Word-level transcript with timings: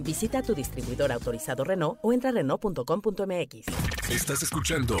Visita 0.00 0.42
tu 0.42 0.54
distribuidor 0.54 1.12
autorizado 1.12 1.64
Renault 1.64 1.98
o 2.02 2.12
entra 2.12 2.30
a 2.30 2.32
Renault.com.mx. 2.32 3.66
Estás 4.10 4.42
escuchando 4.42 4.96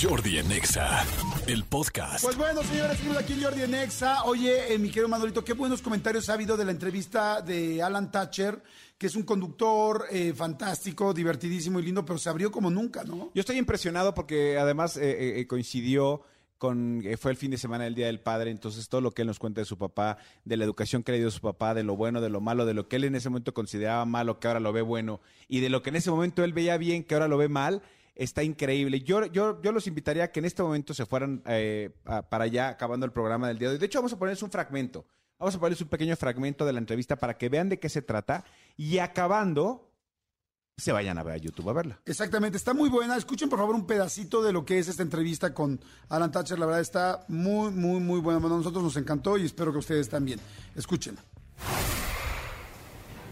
Jordi 0.00 0.38
en 0.38 0.50
Exa, 0.50 1.04
el 1.46 1.64
podcast. 1.64 2.24
Pues 2.24 2.36
bueno, 2.36 2.62
señores, 2.62 2.96
seguimos 2.96 3.18
aquí 3.18 3.34
en 3.34 3.42
Jordi 3.42 3.62
en 3.62 3.74
Exa. 3.74 4.24
Oye, 4.24 4.74
eh, 4.74 4.78
mi 4.78 4.88
querido 4.88 5.08
Manolito, 5.08 5.44
qué 5.44 5.52
buenos 5.52 5.82
comentarios 5.82 6.28
ha 6.28 6.34
habido 6.34 6.56
de 6.56 6.64
la 6.64 6.72
entrevista 6.72 7.40
de 7.40 7.82
Alan 7.82 8.10
Thatcher, 8.10 8.62
que 8.98 9.06
es 9.06 9.14
un 9.14 9.22
conductor 9.22 10.06
eh, 10.10 10.32
fantástico, 10.34 11.14
divertidísimo 11.14 11.78
y 11.78 11.84
lindo, 11.84 12.04
pero 12.04 12.18
se 12.18 12.28
abrió 12.28 12.50
como 12.50 12.68
nunca, 12.68 13.04
¿no? 13.04 13.30
Yo 13.32 13.40
estoy 13.40 13.56
impresionado 13.56 14.12
porque 14.12 14.58
además 14.58 14.96
eh, 14.96 15.38
eh, 15.38 15.46
coincidió 15.46 16.22
con 16.58 17.00
eh, 17.04 17.16
fue 17.16 17.30
el 17.30 17.36
fin 17.36 17.50
de 17.50 17.58
semana 17.58 17.84
del 17.84 17.94
Día 17.94 18.06
del 18.06 18.20
Padre, 18.20 18.50
entonces 18.50 18.88
todo 18.88 19.00
lo 19.00 19.12
que 19.12 19.22
él 19.22 19.28
nos 19.28 19.38
cuenta 19.38 19.60
de 19.60 19.64
su 19.64 19.78
papá, 19.78 20.18
de 20.44 20.56
la 20.56 20.64
educación 20.64 21.02
que 21.02 21.12
le 21.12 21.18
dio 21.18 21.30
su 21.30 21.40
papá, 21.40 21.74
de 21.74 21.84
lo 21.84 21.96
bueno, 21.96 22.20
de 22.20 22.28
lo 22.28 22.40
malo, 22.40 22.66
de 22.66 22.74
lo 22.74 22.88
que 22.88 22.96
él 22.96 23.04
en 23.04 23.14
ese 23.14 23.30
momento 23.30 23.54
consideraba 23.54 24.04
malo, 24.04 24.40
que 24.40 24.48
ahora 24.48 24.60
lo 24.60 24.72
ve 24.72 24.82
bueno, 24.82 25.20
y 25.46 25.60
de 25.60 25.70
lo 25.70 25.82
que 25.82 25.90
en 25.90 25.96
ese 25.96 26.10
momento 26.10 26.44
él 26.44 26.52
veía 26.52 26.76
bien, 26.76 27.04
que 27.04 27.14
ahora 27.14 27.28
lo 27.28 27.38
ve 27.38 27.48
mal, 27.48 27.82
está 28.18 28.42
increíble. 28.42 29.00
Yo, 29.00 29.24
yo, 29.26 29.62
yo 29.62 29.72
los 29.72 29.86
invitaría 29.86 30.24
a 30.24 30.32
que 30.32 30.40
en 30.40 30.46
este 30.46 30.62
momento 30.62 30.92
se 30.92 31.06
fueran 31.06 31.42
eh, 31.46 31.90
para 32.28 32.44
allá, 32.44 32.68
acabando 32.68 33.06
el 33.06 33.12
programa 33.12 33.48
del 33.48 33.58
día 33.58 33.68
de 33.68 33.74
hoy. 33.74 33.80
De 33.80 33.86
hecho, 33.86 34.00
vamos 34.00 34.12
a 34.12 34.18
ponerles 34.18 34.42
un 34.42 34.50
fragmento. 34.50 35.06
Vamos 35.38 35.54
a 35.54 35.60
ponerles 35.60 35.80
un 35.80 35.88
pequeño 35.88 36.16
fragmento 36.16 36.66
de 36.66 36.72
la 36.72 36.80
entrevista 36.80 37.16
para 37.16 37.38
que 37.38 37.48
vean 37.48 37.68
de 37.68 37.78
qué 37.78 37.88
se 37.88 38.02
trata. 38.02 38.44
Y 38.76 38.98
acabando, 38.98 39.87
se 40.78 40.92
vayan 40.92 41.18
a 41.18 41.22
ver 41.24 41.34
a 41.34 41.36
YouTube 41.36 41.68
a 41.68 41.72
verla. 41.74 41.98
Exactamente, 42.06 42.56
está 42.56 42.72
muy 42.72 42.88
buena. 42.88 43.16
Escuchen 43.16 43.50
por 43.50 43.58
favor 43.58 43.74
un 43.74 43.86
pedacito 43.86 44.40
de 44.42 44.52
lo 44.52 44.64
que 44.64 44.78
es 44.78 44.88
esta 44.88 45.02
entrevista 45.02 45.52
con 45.52 45.78
Alan 46.08 46.30
Thatcher. 46.32 46.58
La 46.58 46.64
verdad 46.66 46.80
está 46.80 47.24
muy, 47.28 47.70
muy, 47.72 48.00
muy 48.00 48.20
buena. 48.20 48.38
Bueno, 48.38 48.54
a 48.54 48.58
nosotros 48.58 48.82
nos 48.82 48.96
encantó 48.96 49.36
y 49.36 49.44
espero 49.44 49.72
que 49.72 49.78
ustedes 49.78 50.08
también. 50.08 50.40
Escúchenla. 50.76 51.20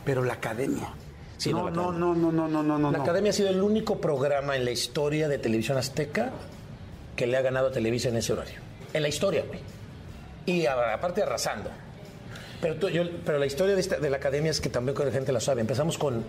Pero 0.04 0.22
la 0.24 0.34
academia. 0.34 0.92
Sí, 1.36 1.52
no, 1.52 1.68
no, 1.70 1.92
no, 1.92 2.14
no, 2.14 2.32
no, 2.32 2.48
no, 2.48 2.62
no, 2.62 2.62
no, 2.62 2.78
no. 2.78 2.90
La 2.92 3.02
Academia 3.02 3.30
ha 3.30 3.34
sido 3.34 3.50
el 3.50 3.60
único 3.60 4.00
programa 4.00 4.56
en 4.56 4.64
la 4.64 4.70
historia 4.70 5.28
de 5.28 5.38
televisión 5.38 5.76
azteca 5.76 6.30
que 7.14 7.26
le 7.26 7.36
ha 7.36 7.42
ganado 7.42 7.68
a 7.68 7.72
Televisa 7.72 8.08
en 8.08 8.16
ese 8.16 8.32
horario. 8.32 8.58
En 8.92 9.02
la 9.02 9.08
historia, 9.08 9.44
güey. 9.46 9.60
Y 10.46 10.64
a- 10.66 10.94
aparte 10.94 11.22
arrasando. 11.22 11.70
Pero, 12.62 12.76
tú- 12.76 12.88
yo- 12.88 13.02
pero 13.24 13.38
la 13.38 13.46
historia 13.46 13.74
de, 13.74 13.80
esta- 13.80 13.98
de 13.98 14.08
la 14.08 14.16
Academia 14.16 14.50
es 14.50 14.60
que 14.60 14.70
también 14.70 14.96
la 14.98 15.10
gente 15.10 15.30
la 15.32 15.40
sabe. 15.40 15.60
Empezamos 15.60 15.98
con 15.98 16.24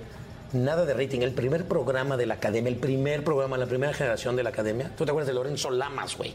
nada 0.54 0.86
de 0.86 0.94
rating. 0.94 1.22
El 1.22 1.34
primer 1.34 1.66
programa 1.66 2.18
de 2.18 2.26
la 2.26 2.36
Academia, 2.36 2.70
el 2.70 2.78
primer 2.78 3.24
programa, 3.24 3.58
la 3.58 3.66
primera 3.66 3.94
generación 3.94 4.36
de 4.36 4.44
la 4.44 4.50
Academia. 4.50 4.92
¿Tú 4.98 5.06
te 5.06 5.12
acuerdas 5.12 5.28
de 5.28 5.34
Lorenzo 5.34 5.70
Lamas, 5.72 6.18
güey? 6.18 6.34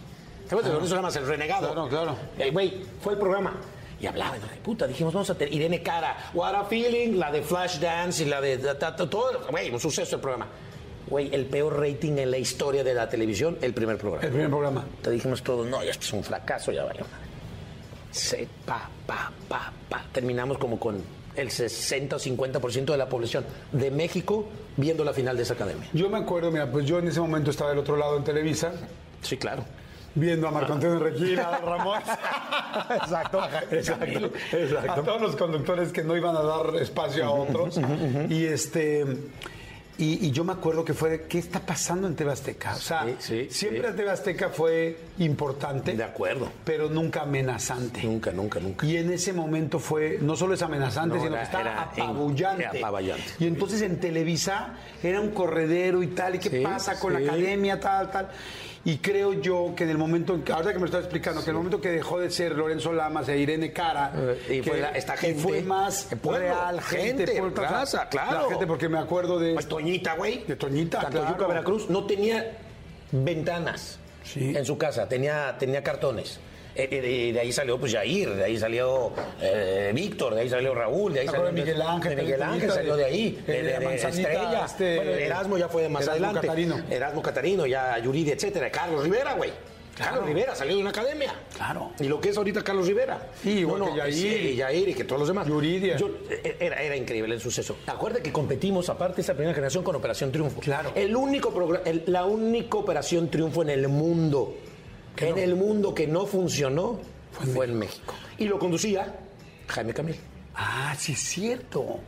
¿Te 0.48 0.55
acuerdas 0.55 0.66
de 0.66 0.72
Lorenzo 0.74 0.94
Lamas, 0.96 1.16
el 1.16 1.27
renegado? 1.27 1.72
Claro, 1.72 1.88
claro. 1.88 2.16
El 2.38 2.52
güey, 2.52 2.83
fue 3.00 3.14
el 3.14 3.18
programa. 3.18 3.55
Y 4.00 4.06
hablaba, 4.06 4.34
de 4.34 4.40
puta, 4.64 4.88
dijimos, 4.88 5.14
vamos 5.14 5.30
a 5.30 5.34
tener 5.36 5.55
Irene 5.55 5.80
Cara, 5.80 6.30
What 6.34 6.56
a 6.56 6.64
Feeling, 6.64 7.18
la 7.18 7.30
de 7.30 7.40
Flash 7.40 7.78
Dance 7.78 8.24
y 8.24 8.27
la 8.27 8.40
de 8.40 8.58
todo, 8.58 9.46
güey, 9.48 9.70
un 9.70 9.78
suceso 9.78 10.16
el 10.16 10.20
programa. 10.20 10.48
Güey, 11.06 11.33
el 11.33 11.46
peor 11.46 11.78
rating 11.78 12.18
en 12.18 12.30
la 12.33 12.38
historia 12.38 12.83
de 12.83 12.94
la 12.94 13.08
televisión, 13.08 13.58
el 13.60 13.72
primer 13.72 13.98
programa. 13.98 14.24
El 14.24 14.33
primer 14.33 14.50
programa. 14.50 14.84
Te 15.02 15.10
dijimos 15.10 15.42
todos, 15.42 15.68
no, 15.68 15.83
esto 15.83 16.05
es 16.05 16.12
un 16.14 16.24
fracaso, 16.24 16.72
ya 16.72 16.83
madre. 16.83 17.05
Se, 18.10 18.48
pa, 18.66 18.90
pa, 19.06 19.30
pa, 19.48 19.73
pa. 19.89 20.05
Terminamos 20.12 20.58
como 20.58 20.80
con 20.80 21.00
el 21.36 21.50
60 21.50 22.16
o 22.16 22.18
50% 22.18 22.84
de 22.86 22.96
la 22.96 23.08
población 23.08 23.44
de 23.72 23.90
México 23.90 24.46
viendo 24.76 25.04
la 25.04 25.12
final 25.12 25.36
de 25.36 25.42
esa 25.44 25.54
academia. 25.54 25.88
Yo 25.92 26.08
me 26.10 26.18
acuerdo, 26.18 26.50
mira, 26.50 26.70
pues 26.70 26.86
yo 26.86 26.98
en 26.98 27.08
ese 27.08 27.20
momento 27.20 27.50
estaba 27.50 27.70
del 27.70 27.78
otro 27.78 27.96
lado 27.96 28.16
en 28.16 28.24
Televisa, 28.24 28.72
Sí, 29.22 29.36
claro. 29.36 29.64
viendo 30.14 30.48
a 30.48 30.50
Marco 30.50 30.72
Antonio 30.72 30.98
Regina, 30.98 31.44
a 31.44 31.58
Ramón. 31.58 32.00
Exacto, 33.02 33.40
exacto, 33.70 34.04
A 34.04 34.56
exacto. 34.56 35.02
todos 35.04 35.20
los 35.22 35.36
conductores 35.36 35.92
que 35.92 36.02
no 36.02 36.16
iban 36.16 36.36
a 36.36 36.42
dar 36.42 36.74
espacio 36.80 37.24
a 37.24 37.30
otros. 37.30 37.78
Y 38.28 38.44
este. 38.46 39.04
Y, 40.02 40.27
y 40.27 40.30
yo 40.33 40.42
me 40.42 40.52
acuerdo 40.52 40.85
que 40.85 40.95
fue, 40.95 41.11
de, 41.11 41.23
¿qué 41.23 41.39
está 41.39 41.61
pasando 41.61 42.08
en 42.08 42.17
TV 42.17 42.33
Azteca? 42.33 42.74
O 42.74 42.79
sea, 42.80 43.05
Sí, 43.05 43.14
sí, 43.20 43.46
siempre 43.51 43.90
sí. 43.90 43.96
TV 43.96 44.11
Azteca 44.11 44.48
fue 44.48 44.98
importante. 45.18 45.95
De 45.95 46.02
acuerdo. 46.02 46.51
Pero 46.64 46.89
nunca 46.90 47.23
amenazante. 47.23 48.02
Nunca, 48.02 48.33
nunca, 48.33 48.58
nunca. 48.58 48.85
Y 48.85 48.96
en 48.96 49.12
ese 49.12 49.33
momento 49.33 49.79
fue, 49.79 50.18
no 50.20 50.35
solo 50.35 50.55
es 50.55 50.62
amenazante, 50.62 51.17
No, 51.18 51.23
sino 51.23 51.36
era- 51.36 51.42
que 51.42 51.45
estaba 51.45 51.62
era 51.62 51.83
apabullante. 51.83 52.64
en- 52.73 52.77
apabullante. 52.79 53.24
Y 53.39 53.46
entonces 53.46 53.80
en 53.83 54.01
Televisa 54.01 54.74
era 55.05 55.20
un 55.20 55.30
corredero 55.30 56.02
y 56.02 56.08
tal, 56.08 56.35
¿y 56.35 56.39
qué 56.41 56.62
pasa 56.62 56.98
con 56.98 57.12
la 57.12 57.20
academia, 57.20 57.79
tal, 57.79 58.11
tal? 58.11 58.29
Y 58.84 58.98
creo 58.98 59.32
yo 59.34 59.74
que 59.76 59.84
en 59.84 59.90
el 59.90 59.98
momento, 59.98 60.34
en 60.34 60.42
que, 60.42 60.52
ahora 60.52 60.68
que 60.72 60.74
me 60.74 60.80
lo 60.80 60.86
estás 60.86 61.02
explicando, 61.02 61.40
que 61.44 61.50
en 61.50 61.56
el 61.56 61.58
momento 61.58 61.80
que 61.80 61.90
dejó 61.90 62.18
de 62.18 62.30
ser 62.30 62.52
Lorenzo 62.56 62.92
Lamas 62.92 63.28
e 63.28 63.38
Irene 63.38 63.72
Cara, 63.72 64.12
Eh, 64.14 64.56
y 64.56 64.60
que, 64.60 64.70
fue 64.70 64.80
la- 64.80 64.90
esta 64.90 65.14
que 65.14 65.28
gente, 65.28 65.40
fue 65.42 65.62
más 65.62 66.08
pueblo, 66.20 66.40
real, 66.40 66.80
gente, 66.80 67.26
gente, 67.26 67.40
pueblo, 67.40 67.62
raza, 67.62 68.08
claro. 68.08 68.42
La 68.42 68.48
gente, 68.48 68.66
porque 68.66 68.88
me 68.88 68.98
acuerdo 68.98 69.38
de... 69.38 69.54
Pues 69.54 69.68
Toñita, 69.68 70.16
güey. 70.16 70.42
De 70.44 70.56
Toñita, 70.56 71.00
Tantoyuca, 71.00 71.34
claro. 71.36 71.48
Veracruz, 71.48 71.88
no 71.90 72.04
tenía 72.06 72.56
ventanas 73.12 73.98
Sí. 74.24 74.52
en 74.56 74.64
su 74.64 74.78
casa, 74.78 75.08
tenía, 75.08 75.56
tenía 75.58 75.82
cartones. 75.82 76.40
Eh, 76.74 76.88
eh, 76.90 77.00
de, 77.02 77.33
de 77.34 77.40
ahí 77.40 77.52
salió 77.52 77.78
pues 77.78 77.92
Jair, 77.92 78.30
de 78.34 78.44
ahí 78.44 78.58
salió 78.58 79.12
eh, 79.40 79.92
Víctor, 79.94 80.34
de 80.34 80.40
ahí 80.40 80.48
salió 80.48 80.74
Raúl, 80.74 81.12
de 81.12 81.20
ahí 81.20 81.27
Me 81.27 81.33
salió 81.33 81.52
Miguel 81.52 81.83
Ángel, 81.83 82.16
de 82.16 82.22
Miguel 82.22 82.42
Ángel 82.42 82.70
salió 82.70 82.96
de 82.96 83.05
ahí, 83.05 83.42
de- 83.46 83.62
de, 83.62 83.94
Estrella. 83.94 84.64
este, 84.64 84.96
bueno, 84.96 85.11
Erasmo 85.12 85.58
ya 85.58 85.68
fue 85.68 85.82
de 85.82 85.88
más 85.90 86.02
Erasmo 86.05 86.24
adelante. 86.27 86.46
Catarino. 86.46 86.82
Erasmo 86.90 87.22
Catarino, 87.22 87.66
ya 87.66 87.98
Yuridi, 87.98 88.30
etcétera. 88.30 88.70
Carlos 88.70 89.05
Rivera, 89.05 89.34
güey. 89.34 89.50
Carlos 89.98 90.24
Rivera 90.24 90.55
salió 90.55 90.74
de 90.77 90.80
una 90.80 90.88
academia. 90.88 91.34
Claro. 91.55 91.92
Y 92.00 92.05
lo 92.05 92.18
que 92.18 92.30
es 92.30 92.36
ahorita 92.38 92.64
Carlos 92.64 92.86
Rivera. 92.86 93.28
Sí, 93.42 93.50
igual 93.58 93.84
que 93.90 93.96
Yair. 93.98 94.14
sí, 94.14 94.27
y 94.52 94.56
Yair 94.56 94.88
y 94.88 94.94
que 94.94 95.05
todos 95.05 95.18
los 95.20 95.28
demás. 95.28 95.46
Yuridia. 95.46 95.98
Yo- 95.98 96.08
eh, 96.30 96.56
era, 96.58 96.82
era 96.82 96.96
increíble 96.96 97.34
el 97.34 97.40
suceso. 97.42 97.77
Acuérdate 97.86 98.22
que 98.22 98.32
competimos, 98.32 98.88
aparte, 98.88 99.20
esa 99.20 99.34
primera 99.34 99.52
generación 99.55 99.84
con 99.84 99.94
Operación 99.94 100.32
Triunfo. 100.32 100.61
Claro. 100.61 100.92
El 100.94 101.14
único 101.14 101.52
programa, 101.52 101.84
el- 101.84 102.05
la 102.06 102.24
única 102.24 102.78
Operación 102.78 103.28
Triunfo 103.28 103.61
en 103.61 103.68
el 103.68 103.86
mundo, 103.88 104.55
en 105.17 105.39
el 105.39 105.55
mundo 105.56 105.95
que 105.95 106.06
no 106.06 106.27
funcionó, 106.27 107.00
fue, 107.55 107.67
en 107.67 107.78
México. 107.78 108.14
Y 108.39 108.46
lo 108.46 108.58
conducía 108.58 109.14
Jaime 109.68 109.95
Camil. 109.95 110.17
Ah, 110.55 110.95
sí 110.98 111.12
es 111.12 111.20
cierto. 111.20 112.00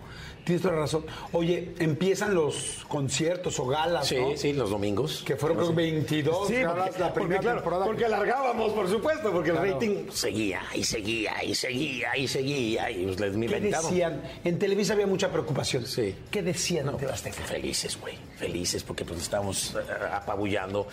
Tienes 0.45 0.61
toda 0.61 0.75
la 0.75 0.81
razón. 0.83 1.07
Oye, 1.33 1.73
empiezan 1.79 2.35
los 2.35 2.85
conciertos 2.87 3.59
o 3.61 3.67
galas, 3.67 4.07
Sí, 4.09 4.17
¿no? 4.17 4.37
sí, 4.37 4.53
los 4.53 4.69
domingos. 4.69 5.23
Que 5.25 5.37
fueron 5.37 5.57
creo, 5.57 5.73
22 5.73 6.49
Sí, 6.49 6.57
galas 6.57 6.89
porque, 6.89 6.99
la 7.01 7.07
porque, 7.07 7.21
primera 7.21 7.41
claro, 7.41 7.57
temporada. 7.61 7.85
porque 7.87 8.05
alargábamos, 8.05 8.73
por 8.73 8.89
supuesto, 8.91 9.33
porque 9.33 9.51
Claro. 9.53 9.65
el 9.67 9.73
rating 9.73 10.11
seguía 10.11 10.61
y 10.75 10.85
seguía 10.85 11.43
y 11.43 11.55
seguía 11.55 12.15
y 12.19 12.29
seguía 12.29 12.91
y 12.91 13.07
pues, 13.07 13.21
les 13.21 13.51
¿Qué 13.51 13.61
decían? 13.61 14.23
En 14.45 14.59
Televisa 14.59 14.93
había 14.93 15.07
mucha 15.07 15.31
preocupación. 15.33 15.87
Sí. 15.87 16.15
¿Qué 16.31 16.43
decían 16.43 16.87
No, 16.87 16.99
pues, 16.99 17.11
Azteca? 17.11 17.43
felices, 17.45 17.99
güey. 17.99 18.15
Felices 18.37 18.83
porque 18.83 19.07
pues 19.07 19.21
estábamos 19.23 19.75
eh, 19.75 19.79
apabullando. 20.13 20.87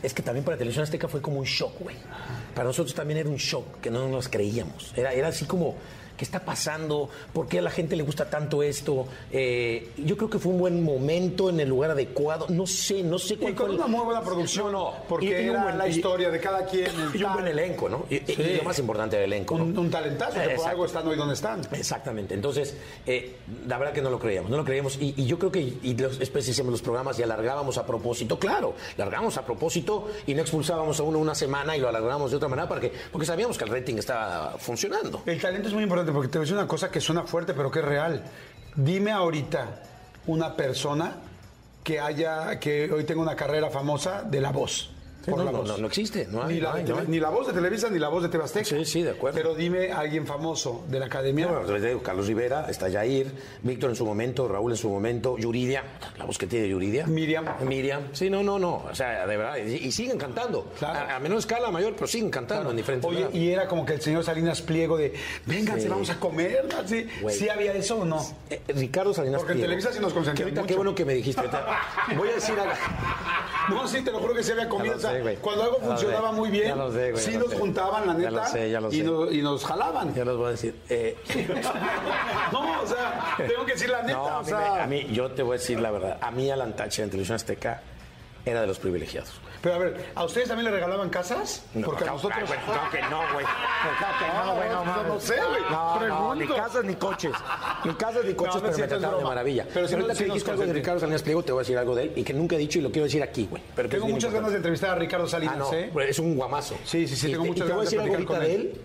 Es 0.00 0.14
que 0.14 0.22
también 0.22 0.44
para 0.44 0.56
Televisión 0.56 0.84
Azteca 0.84 1.08
fue 1.08 1.20
como 1.20 1.38
un 1.40 1.44
shock, 1.44 1.80
güey. 1.80 1.96
Para 2.54 2.68
nosotros 2.68 2.94
también 2.94 3.18
era 3.18 3.28
un 3.28 3.36
shock, 3.36 3.80
que 3.80 3.90
no 3.90 4.06
nos 4.08 4.28
creíamos. 4.28 4.92
Era, 4.96 5.12
era 5.12 5.28
así 5.28 5.44
como, 5.44 5.76
¿qué 6.16 6.24
está 6.24 6.40
pasando? 6.44 7.08
¿Por 7.32 7.46
qué 7.48 7.60
a 7.60 7.62
la 7.62 7.70
gente 7.70 7.94
le 7.96 8.02
gusta 8.02 8.28
tanto 8.28 8.61
esto? 8.62 9.06
Eh, 9.30 9.90
yo 9.98 10.16
creo 10.16 10.30
que 10.30 10.38
fue 10.38 10.52
un 10.52 10.58
buen 10.58 10.82
momento 10.82 11.50
en 11.50 11.60
el 11.60 11.68
lugar 11.68 11.90
adecuado. 11.92 12.46
No 12.48 12.66
sé, 12.66 13.02
no 13.02 13.18
sé 13.18 13.34
Y 13.34 13.36
cuál 13.38 13.54
con 13.54 13.66
fue 13.66 13.74
el- 13.74 13.80
una 13.80 13.86
muy 13.88 14.04
buena 14.04 14.22
producción, 14.22 14.72
No, 14.72 14.92
porque 15.08 15.26
Y- 15.26 15.28
y 15.30 15.48
era 15.48 15.62
buen- 15.64 15.78
la 15.78 15.88
y- 15.88 15.90
historia 15.90 16.30
de 16.30 16.40
cada 16.40 16.64
quien. 16.66 16.90
Y 17.14 17.22
un 17.24 17.32
buen 17.32 17.46
elenco, 17.48 17.88
¿no? 17.88 18.06
Y, 18.08 18.16
y- 18.16 18.34
Sí. 18.34 18.42
y 18.42 18.56
lo 18.58 18.62
más 18.64 18.78
importante 18.78 19.16
del 19.16 19.24
elenco. 19.32 19.58
¿no? 19.58 19.64
Un, 19.80 19.90
talentazo, 19.90 20.40
que 20.40 20.54
por 20.54 20.68
algo 20.68 20.86
están 20.86 21.06
hoy 21.06 21.16
donde 21.16 21.34
están. 21.34 21.60
Exactamente. 21.72 22.34
Entonces, 22.34 22.76
eh, 23.06 23.36
la 23.66 23.78
verdad 23.78 23.92
que 23.92 24.02
no 24.02 24.10
lo 24.10 24.18
creíamos, 24.18 24.50
no 24.50 24.56
lo 24.56 24.64
creíamos. 24.64 24.96
Y, 25.00 25.14
y 25.16 25.26
yo 25.26 25.38
creo 25.38 25.52
que, 25.52 25.60
y 25.60 25.96
los, 25.96 26.18
después 26.18 26.48
hicimos 26.48 26.70
los 26.72 26.82
programas 26.82 27.18
y 27.18 27.22
alargábamos 27.22 27.76
a 27.78 27.86
propósito, 27.86 28.38
claro, 28.38 28.74
alargábamos 28.96 29.36
a 29.36 29.44
propósito 29.44 30.08
y 30.26 30.34
no 30.34 30.42
expulsábamos 30.42 30.98
a 31.00 31.02
uno 31.02 31.18
una 31.18 31.34
semana 31.34 31.76
y 31.76 31.80
lo 31.80 31.88
alargábamos 31.88 32.30
de 32.30 32.36
otra 32.36 32.48
manera 32.48 32.68
para 32.68 32.80
que, 32.80 32.92
porque 33.10 33.26
sabíamos 33.26 33.58
que 33.58 33.64
el 33.64 33.70
rating 33.70 33.96
estaba 33.96 34.56
funcionando. 34.58 35.22
El 35.26 35.40
talento 35.40 35.68
es 35.68 35.74
muy 35.74 35.82
importante 35.82 36.12
porque 36.12 36.28
te 36.28 36.38
voy 36.38 36.42
a 36.42 36.46
decir 36.46 36.56
una 36.56 36.68
cosa 36.68 36.90
que 36.90 37.00
suena 37.00 37.24
fuerte, 37.24 37.54
pero 37.54 37.70
que 37.70 37.80
es 37.80 37.84
real. 37.84 38.22
Dime 38.74 39.10
ahorita 39.10 39.66
una 40.26 40.56
persona 40.56 41.16
que 41.84 42.00
haya, 42.00 42.58
que 42.58 42.90
hoy 42.90 43.04
tenga 43.04 43.20
una 43.20 43.36
carrera 43.36 43.68
famosa 43.68 44.22
de 44.22 44.40
la 44.40 44.50
voz. 44.50 44.91
No, 45.26 45.36
no, 45.44 45.62
no, 45.62 45.78
no 45.78 45.86
existe. 45.86 46.26
No 46.30 46.42
hay, 46.42 46.54
ni, 46.54 46.60
la, 46.60 46.74
hay, 46.74 46.84
ni 47.06 47.20
voz 47.20 47.46
de 47.46 47.52
Televisa 47.52 47.88
ni 47.90 47.98
la 47.98 48.08
voz 48.08 48.22
de 48.22 48.28
Tebasteca. 48.28 48.64
Sí, 48.64 48.84
sí, 48.84 49.02
de 49.02 49.10
acuerdo. 49.10 49.36
Pero 49.36 49.54
dime 49.54 49.92
a 49.92 50.00
alguien 50.00 50.26
famoso 50.26 50.84
de 50.88 50.98
la 50.98 51.06
academia. 51.06 51.46
Bueno, 51.46 52.02
Carlos 52.02 52.26
Rivera, 52.26 52.66
está 52.68 52.90
Jair, 52.90 53.30
Víctor 53.62 53.90
en 53.90 53.96
su 53.96 54.04
momento, 54.04 54.48
Raúl 54.48 54.72
en 54.72 54.76
su 54.76 54.88
momento, 54.88 55.36
Yuridia, 55.38 55.84
la 56.18 56.24
voz 56.24 56.38
que 56.38 56.46
tiene 56.46 56.68
Yuridia. 56.68 57.06
Miriam. 57.06 57.44
Miriam. 57.64 58.02
Sí, 58.12 58.28
no, 58.30 58.42
no, 58.42 58.58
no. 58.58 58.84
O 58.90 58.94
sea, 58.94 59.26
de 59.26 59.36
verdad. 59.36 59.56
Y, 59.58 59.74
y 59.86 59.92
siguen 59.92 60.18
cantando. 60.18 60.72
Claro. 60.78 60.98
A, 61.10 61.16
a 61.16 61.18
menor 61.20 61.38
escala, 61.38 61.70
mayor, 61.70 61.94
pero 61.94 62.06
siguen 62.06 62.30
cantando 62.30 62.70
en 62.70 62.76
diferentes 62.76 63.08
Oye, 63.08 63.20
lugares. 63.20 63.40
y 63.40 63.50
era 63.50 63.68
como 63.68 63.86
que 63.86 63.94
el 63.94 64.00
señor 64.00 64.24
Salinas 64.24 64.62
Pliego 64.62 64.96
de, 64.96 65.14
vénganse, 65.46 65.82
Sí. 65.82 65.88
vamos 65.88 66.10
a 66.10 66.18
comer. 66.20 66.66
¿Sí. 66.86 67.06
¿Sí 67.30 67.48
había 67.48 67.72
eso 67.74 67.98
o 67.98 68.04
no? 68.04 68.24
Eh, 68.50 68.60
Ricardo 68.68 69.12
Salinas 69.14 69.40
Porque 69.40 69.52
en 69.52 69.58
Pliego. 69.58 69.70
Televisa 69.70 69.92
sí 69.92 70.00
nos 70.00 70.14
mucho. 70.14 70.66
Qué 70.66 70.74
bueno 70.76 70.94
que 70.94 71.04
me 71.04 71.14
dijiste. 71.14 71.42
Voy 72.16 72.28
a 72.28 72.34
decir 72.34 72.54
algo. 72.58 72.72
No, 73.68 73.86
sí, 73.86 74.02
te 74.02 74.10
lo 74.10 74.18
juro 74.18 74.34
que 74.34 74.42
se 74.42 74.52
había 74.52 74.68
comido. 74.68 74.96
o 74.96 74.98
sea, 74.98 75.12
cuando 75.40 75.62
algo 75.64 75.78
Ya 75.80 75.86
funcionaba 75.86 76.30
sé. 76.30 76.36
muy 76.36 76.50
bien, 76.50 76.76
Ya 76.76 76.90
sé, 76.90 77.16
sí 77.16 77.32
ya 77.32 77.38
nos 77.38 77.54
juntaban, 77.54 78.06
la 78.06 78.12
Ya 78.14 78.18
neta, 78.18 78.30
lo 78.30 78.44
sé, 78.46 78.70
ya 78.70 78.80
lo 78.80 78.88
y, 78.92 78.96
sé. 78.98 79.02
nos, 79.04 79.32
y 79.32 79.42
nos 79.42 79.64
jalaban. 79.64 80.14
Ya 80.14 80.24
los 80.24 80.36
voy 80.36 80.46
a 80.48 80.50
decir. 80.50 80.74
Eh, 80.88 81.16
No, 82.52 82.82
o 82.82 82.86
sea, 82.86 83.34
tengo 83.46 83.64
que 83.64 83.72
decir 83.72 83.88
la 83.90 84.02
neta, 84.02 84.18
no, 84.18 84.28
a 84.28 84.38
o 84.40 84.44
sea. 84.44 84.82
a 84.82 84.86
mí, 84.86 85.06
yo 85.12 85.30
te 85.30 85.42
voy 85.42 85.56
a 85.56 85.58
decir 85.58 85.80
la 85.80 85.90
verdad. 85.90 86.18
A 86.20 86.30
mí 86.30 86.50
Alan 86.50 86.74
Thatcher 86.74 87.04
en 87.04 87.10
Televisión 87.10 87.36
Azteca 87.36 87.80
era 88.44 88.60
de 88.60 88.66
los 88.66 88.78
privilegiados. 88.78 89.32
güey. 89.42 89.51
Pero 89.62 89.74
a 89.76 89.78
ver, 89.78 90.06
¿a 90.16 90.24
ustedes 90.24 90.48
también 90.48 90.64
le 90.66 90.72
regalaban 90.72 91.08
casas? 91.08 91.64
No, 91.72 91.86
Porque 91.86 92.02
a 92.04 92.08
claro, 92.08 92.16
nosotros... 92.16 92.48
güey, 92.48 92.58
claro 92.66 92.90
que 92.90 93.00
no, 93.02 93.20
güey. 93.32 93.46
Claro 93.98 94.18
que 94.18 94.26
no, 94.26 94.54
güey, 94.56 94.68
no, 94.68 94.84
No, 94.84 95.02
no 95.14 95.20
sé, 95.20 95.34
güey, 95.36 95.62
No, 95.70 96.08
no, 96.08 96.34
ni 96.34 96.46
casas 96.48 96.84
ni 96.84 96.94
coches. 96.96 97.32
Ni 97.84 97.94
casas 97.94 98.24
ni 98.24 98.34
coches, 98.34 98.60
pero 98.60 98.76
me 98.76 98.86
trataron 98.88 99.18
de 99.20 99.24
maravilla. 99.24 99.66
Pero 99.72 99.86
sí 99.86 99.94
ahorita 99.94 100.14
que 100.14 100.24
dijiste 100.24 100.50
algo 100.50 100.66
de. 100.66 100.72
Ricardo 100.72 101.00
Salinas 101.00 101.22
Pliego, 101.22 101.42
te 101.44 101.52
voy 101.52 101.60
a 101.60 101.62
decir 101.62 101.78
algo 101.78 101.94
de 101.94 102.02
él 102.02 102.12
y 102.16 102.24
que 102.24 102.34
nunca 102.34 102.56
he 102.56 102.58
dicho 102.58 102.80
y 102.80 102.82
lo 102.82 102.90
quiero 102.90 103.04
decir 103.04 103.22
aquí, 103.22 103.46
güey. 103.48 103.62
Tengo 103.88 104.08
muchas 104.08 104.32
ganas 104.32 104.50
de 104.50 104.56
entrevistar 104.56 104.90
a 104.90 104.94
Ricardo 104.96 105.28
Salinas, 105.28 105.54
Ah, 105.56 105.58
no, 105.58 105.72
¿eh? 106.00 106.08
es 106.08 106.18
un 106.18 106.34
guamazo. 106.34 106.74
Sí, 106.84 107.06
sí, 107.06 107.14
sí, 107.14 107.28
tengo 107.30 107.44
te- 107.44 107.48
muchas 107.50 107.66
y 107.66 107.68
te 107.68 107.74
voy 107.74 107.82
a 107.82 107.84
ganas 107.84 107.90
de 107.90 107.96
decir 107.96 108.00
algo 108.00 108.12
platicar 108.26 108.36
ahorita 108.42 108.56
con 108.56 108.62
de 108.64 108.68
él 108.74 108.80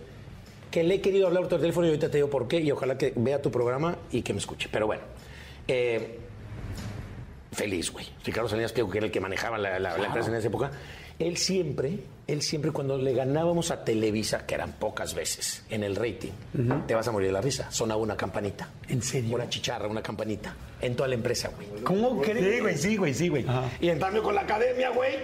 que 0.70 0.84
le 0.84 0.96
he 0.96 1.02
querido 1.02 1.26
hablar 1.28 1.48
por 1.48 1.60
teléfono 1.60 1.88
y 1.88 1.90
ahorita 1.90 2.12
te 2.12 2.18
digo 2.18 2.30
por 2.30 2.48
qué 2.48 2.60
y 2.60 2.72
ojalá 2.72 2.98
que 3.00 3.14
vea 3.16 3.42
tu 3.42 3.50
programa 3.50 3.96
y 4.12 4.22
que 4.22 4.34
me 4.34 4.40
escuche. 4.40 4.70
Pero 4.72 4.86
bueno, 4.86 5.02
eh, 5.68 6.20
feliz, 7.52 7.92
güey. 7.92 8.06
Ricardo 8.26 8.50
Salinas 8.50 8.72
Pliego, 8.74 8.90
que 8.90 8.98
era 8.98 9.06
el 9.08 9.12
que 9.12 9.20
manejaba 9.20 9.58
la, 9.58 9.80
la- 9.80 9.98
la 9.98 10.06
empresa 10.08 10.30
en 10.30 10.36
esa 10.36 10.48
época, 10.48 10.72
él 11.20 11.36
siempre, 11.38 12.00
él 12.28 12.42
siempre 12.44 12.72
cuando 12.72 12.98
le 12.98 13.14
ganábamos 13.14 13.72
a 13.72 13.84
Televisa, 13.84 14.46
que 14.46 14.54
eran 14.56 14.74
pocas 14.74 15.16
veces, 15.16 15.64
en 15.70 15.84
el 15.84 15.96
rating, 15.96 16.32
te 16.86 16.94
vas 16.94 17.08
a 17.08 17.12
morir 17.12 17.28
de 17.30 17.34
la 17.34 17.42
risa, 17.42 17.72
sonaba 17.72 18.00
una 18.02 18.16
campanita. 18.16 18.70
¿En 18.88 19.02
serio? 19.02 19.34
Una 19.36 19.50
chicharra, 19.50 19.88
una 19.88 20.02
campanita. 20.04 20.56
En 20.80 20.96
toda 20.96 21.10
la 21.10 21.16
empresa, 21.16 21.50
güey. 21.56 21.82
¿Cómo 21.84 22.22
crees? 22.22 22.56
Sí, 22.56 22.60
güey, 22.62 22.78
sí, 22.78 22.98
güey, 22.98 23.14
sí, 23.16 23.30
güey. 23.30 23.46
Y 23.82 23.90
en 23.90 24.00
cambio 24.00 24.22
con 24.22 24.36
la 24.36 24.42
academia, 24.42 24.90
güey. 24.92 25.16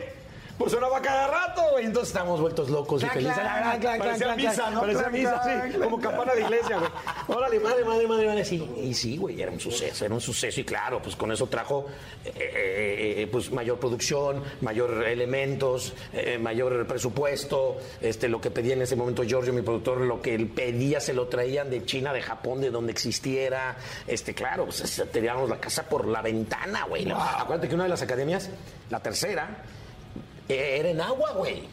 Pues 0.57 0.71
sonaba 0.71 1.01
cada 1.01 1.27
rato, 1.27 1.61
güey. 1.71 1.85
Entonces 1.85 2.09
estábamos 2.09 2.39
vueltos 2.39 2.69
locos 2.69 3.01
y 3.03 3.07
felices. 3.07 3.33
clac, 3.37 3.79
Clac, 3.81 3.97
parecía 3.99 4.35
misa, 4.35 4.69
¿no? 4.69 4.81
Parecía 4.81 5.09
misa, 5.09 5.41
sí. 5.43 5.77
Como 5.79 5.99
campana 5.99 6.33
de 6.35 6.41
iglesia, 6.41 6.77
güey. 6.77 6.89
Órale, 7.27 7.59
madre, 7.59 7.83
madre, 7.83 8.07
madre, 8.07 8.27
madre. 8.27 8.45
Sí. 8.45 8.69
Y 8.81 8.93
sí, 8.93 9.17
güey, 9.17 9.41
era 9.41 9.51
un 9.51 9.59
suceso, 9.59 10.05
era 10.05 10.13
un 10.13 10.21
suceso. 10.21 10.61
Y 10.61 10.63
claro, 10.63 11.01
pues 11.01 11.15
con 11.15 11.31
eso 11.31 11.47
trajo 11.47 11.87
eh, 12.23 12.31
eh, 12.35 13.13
eh, 13.23 13.27
pues 13.31 13.51
mayor 13.51 13.79
producción, 13.79 14.43
mayor 14.61 15.03
elementos, 15.07 15.93
eh, 16.13 16.37
mayor 16.37 16.85
presupuesto. 16.85 17.77
Este, 17.99 18.29
lo 18.29 18.39
que 18.39 18.51
pedía 18.51 18.73
en 18.73 18.83
ese 18.83 18.95
momento 18.95 19.23
Giorgio, 19.23 19.53
mi 19.53 19.63
productor, 19.63 20.01
lo 20.01 20.21
que 20.21 20.35
él 20.35 20.47
pedía 20.49 20.99
se 20.99 21.13
lo 21.13 21.27
traían 21.27 21.69
de 21.71 21.83
China, 21.85 22.13
de 22.13 22.21
Japón, 22.21 22.61
de 22.61 22.69
donde 22.69 22.91
existiera. 22.91 23.75
Este, 24.07 24.33
claro, 24.35 24.65
pues 24.65 24.81
es- 24.81 25.03
teníamos 25.11 25.49
la 25.49 25.57
casa 25.59 25.83
por 25.83 26.07
la 26.07 26.21
ventana, 26.21 26.85
güey. 26.87 27.09
Acuérdate 27.11 27.67
que 27.67 27.75
una 27.75 27.85
de 27.85 27.89
las 27.89 28.01
academias, 28.03 28.49
la 28.91 28.99
tercera, 29.01 29.57
era 30.47 30.89
en 30.89 31.01
agua, 31.01 31.31
güey. 31.33 31.63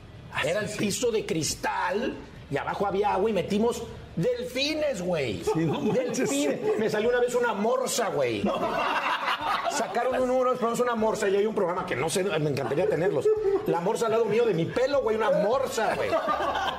Era 0.44 0.60
el 0.60 0.68
piso 0.68 1.10
de 1.10 1.26
cristal 1.26 2.16
y 2.50 2.56
abajo 2.56 2.86
había 2.86 3.14
agua 3.14 3.30
y 3.30 3.32
metimos 3.32 3.82
delfines, 4.16 5.02
güey. 5.02 5.42
delfines. 5.92 6.78
Me 6.78 6.88
salió 6.88 7.08
una 7.08 7.20
vez 7.20 7.34
una 7.34 7.52
morsa, 7.52 8.08
güey. 8.08 8.42
Sacaron 9.70 10.20
un 10.22 10.28
número, 10.28 10.58
una 10.82 10.94
morsa 10.94 11.28
y 11.28 11.36
hay 11.36 11.46
un 11.46 11.54
programa 11.54 11.86
que 11.86 11.96
no 11.96 12.08
sé, 12.08 12.24
me 12.24 12.50
encantaría 12.50 12.88
tenerlos. 12.88 13.26
La 13.66 13.80
morsa 13.80 14.06
al 14.06 14.12
lado 14.12 14.24
mío 14.24 14.44
de 14.44 14.54
mi 14.54 14.64
pelo, 14.64 15.02
güey, 15.02 15.16
una 15.16 15.30
morsa, 15.30 15.94
güey. 15.94 16.10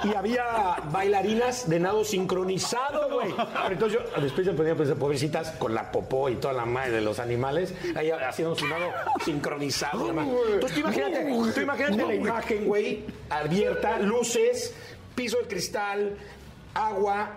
Y 0.04 0.16
había 0.16 0.78
bailarinas 0.92 1.70
de 1.70 1.80
nado 1.80 2.04
sincronizado, 2.04 3.10
güey. 3.12 3.34
Entonces 3.70 4.00
yo 4.00 4.22
después 4.22 4.46
yo 4.46 4.56
ponía 4.56 4.76
pues, 4.76 4.92
pobrecitas 4.92 5.52
con 5.52 5.74
la 5.74 5.92
popó 5.92 6.30
y 6.30 6.36
toda 6.36 6.54
la 6.54 6.66
madre 6.66 6.92
de 6.92 7.02
los 7.02 7.20
animales, 7.20 7.74
ahí 7.96 8.12
haciendo 8.12 8.56
su 8.56 8.68
nado 8.68 8.90
sincronizado. 9.24 10.10
Entonces 10.10 10.74
tú 10.74 10.80
imagínate, 10.80 11.52
tú 11.54 11.62
imagínate 11.62 12.06
la 12.06 12.16
imagen, 12.16 12.66
güey, 12.66 13.06
abierta, 13.30 14.00
luces, 14.00 14.74
piso 15.16 15.38
de 15.38 15.48
cristal, 15.48 16.18
agua, 16.74 17.30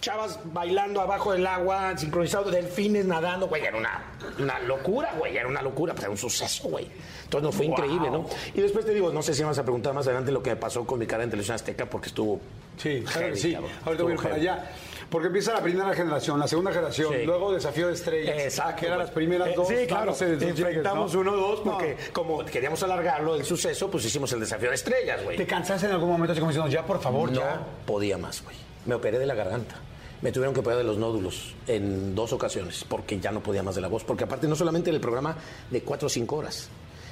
chavas 0.00 0.38
bailando 0.44 1.00
abajo 1.00 1.32
del 1.32 1.46
agua, 1.46 1.96
sincronizado, 1.96 2.50
delfines 2.50 3.06
nadando, 3.06 3.48
güey, 3.48 3.62
era 3.64 3.76
una, 3.78 4.02
una 4.38 4.58
locura, 4.60 5.14
güey, 5.18 5.36
era 5.36 5.48
una 5.48 5.62
locura, 5.62 5.92
pues 5.94 6.02
era 6.04 6.10
un 6.10 6.18
suceso, 6.18 6.68
güey. 6.68 6.88
Entonces 7.24 7.42
nos 7.44 7.54
fue 7.54 7.66
increíble, 7.66 8.10
¿no? 8.10 8.26
Y 8.54 8.60
después 8.60 8.84
te 8.84 8.92
digo, 8.92 9.10
no 9.12 9.22
sé 9.22 9.32
si 9.34 9.42
vas 9.42 9.58
a 9.58 9.62
preguntar 9.62 9.94
más 9.94 10.06
adelante 10.06 10.30
lo 10.32 10.42
que 10.42 10.50
me 10.50 10.56
pasó 10.56 10.84
con 10.84 10.98
mi 10.98 11.06
cara 11.06 11.24
en 11.24 11.30
televisión 11.30 11.54
azteca, 11.54 11.86
porque 11.86 12.08
estuvo. 12.08 12.40
Sí, 12.76 13.02
claro 13.10 13.28
que 13.28 13.36
sí. 13.36 13.54
Ahorita 13.84 14.04
voy 14.04 14.16
para 14.16 14.34
allá. 14.34 14.70
Porque 15.08 15.26
empieza 15.26 15.52
la 15.52 15.60
primera 15.62 15.92
generación, 15.94 16.38
la 16.40 16.48
segunda 16.48 16.72
generación, 16.72 17.12
Sí. 17.12 17.24
luego 17.26 17.52
Desafío 17.52 17.88
de 17.88 17.92
Estrellas. 17.94 18.34
Exacto. 18.38 18.80
Que 18.80 18.86
eran 18.86 18.98
las 18.98 19.10
primeras 19.10 19.48
Eh, 19.48 19.52
dos. 19.54 19.68
Sí, 19.68 19.74
claro. 19.86 20.14
sus 20.14 20.22
Enfrentamos 20.22 21.12
¿no? 21.14 21.20
uno 21.20 21.32
o 21.32 21.36
dos 21.36 21.60
porque 21.60 21.96
No. 22.08 22.12
como 22.14 22.44
queríamos 22.46 22.82
alargarlo 22.82 23.34
del 23.34 23.44
suceso, 23.44 23.90
pues 23.90 24.06
hicimos 24.06 24.32
el 24.32 24.40
desafío 24.40 24.70
de 24.70 24.74
estrellas, 24.74 25.22
güey. 25.22 25.36
¿Te 25.36 25.46
cansaste 25.46 25.86
en 25.86 25.92
algún 25.92 26.08
momento 26.10 26.32
así 26.32 26.40
como 26.40 26.50
diciendo, 26.50 26.70
ya 26.72 26.86
por 26.86 26.98
favor, 27.00 27.30
No 27.30 27.40
ya? 27.40 27.60
podía 27.84 28.16
más, 28.16 28.42
güey. 28.42 28.56
Me 28.86 28.94
operé 28.94 29.18
de 29.18 29.26
la 29.26 29.34
garganta. 29.34 29.76
Me 30.22 30.30
tuvieron 30.30 30.54
que 30.54 30.60
operar 30.60 30.78
de 30.78 30.84
los 30.84 30.98
nódulos 30.98 31.54
en 31.66 32.14
dos 32.14 32.32
ocasiones 32.32 32.84
porque 32.88 33.18
ya 33.18 33.32
no 33.32 33.42
podía 33.42 33.62
más 33.62 33.74
de 33.74 33.80
la 33.80 33.88
voz. 33.88 34.04
Porque 34.04 34.24
aparte 34.24 34.46
no 34.46 34.54
solamente 34.54 34.90
era 34.90 34.96
el 34.96 35.00
programa 35.00 35.36
de 35.70 35.82
cuatro 35.82 36.06
o 36.06 36.08
cinco 36.08 36.36
horas, 36.36 36.68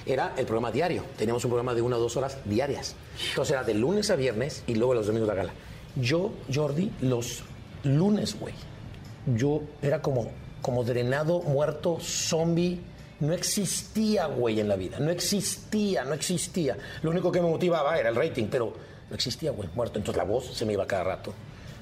era 0.06 0.34
el 0.36 0.46
programa 0.46 0.70
diario. 0.70 1.04
Teníamos 1.16 1.44
un 1.44 1.50
programa 1.50 1.74
de 1.74 1.82
una 1.82 1.96
o 1.96 2.00
dos 2.00 2.16
horas 2.16 2.38
diarias. 2.44 2.94
Entonces 3.30 3.52
era 3.52 3.64
de 3.64 3.74
lunes 3.74 4.10
a 4.10 4.16
viernes 4.16 4.62
y 4.66 4.74
luego 4.76 4.94
los 4.94 5.06
domingos 5.06 5.28
la 5.28 5.34
gala. 5.34 5.52
Yo, 5.96 6.32
Jordi, 6.52 6.92
los 7.00 7.42
lunes, 7.82 8.38
güey, 8.38 8.54
yo 9.26 9.62
era 9.82 10.00
como, 10.00 10.30
como 10.62 10.84
drenado, 10.84 11.40
muerto, 11.42 11.98
zombie. 12.00 12.80
No 13.18 13.34
existía, 13.34 14.26
güey, 14.26 14.60
en 14.60 14.68
la 14.68 14.76
vida. 14.76 14.98
No 14.98 15.10
existía, 15.10 16.04
no 16.04 16.14
existía. 16.14 16.78
Lo 17.02 17.10
único 17.10 17.30
que 17.30 17.40
me 17.40 17.48
motivaba 17.48 17.98
era 17.98 18.08
el 18.08 18.14
rating, 18.14 18.46
pero 18.50 18.72
no 19.10 19.14
existía, 19.14 19.50
güey, 19.50 19.68
muerto. 19.74 19.98
Entonces 19.98 20.16
la 20.16 20.24
voz 20.24 20.46
se 20.56 20.64
me 20.64 20.72
iba 20.72 20.86
cada 20.86 21.04
rato. 21.04 21.34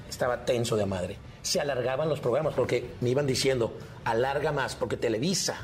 Estaba 0.09 0.43
tenso 0.45 0.75
de 0.75 0.85
madre. 0.85 1.17
Se 1.41 1.59
alargaban 1.61 2.09
los 2.09 2.19
programas 2.19 2.53
porque 2.55 2.91
me 3.01 3.09
iban 3.09 3.27
diciendo, 3.27 3.77
alarga 4.05 4.51
más, 4.51 4.75
porque 4.75 4.97
Televisa 4.97 5.55